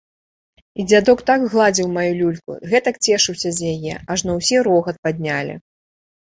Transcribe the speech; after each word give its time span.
І 0.83 0.85
дзядок 0.89 1.19
так 1.29 1.43
гладзіў 1.53 1.87
маю 1.97 2.13
люльку, 2.21 2.51
гэтак 2.71 2.97
цешыўся 3.05 3.49
з 3.59 3.75
яе, 3.75 3.93
ажно 4.15 4.31
усе 4.41 4.57
рогат 4.71 4.97
паднялі. 5.07 5.55